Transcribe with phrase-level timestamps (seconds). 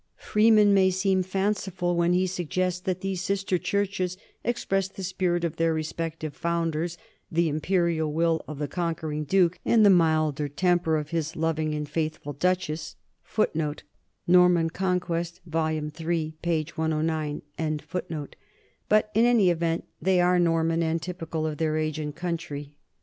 [0.17, 5.43] Freeman may seem fanciful when he sug gests that these sister churches express the spirit
[5.43, 6.97] of their respective founders,
[7.31, 11.75] "the imperial will of the con quering duke" and the milder temper of his "loving
[11.75, 12.95] and faithful duchess,"
[13.35, 13.85] 1 but
[19.13, 22.73] in any event they are Nor man and typical of their age and country.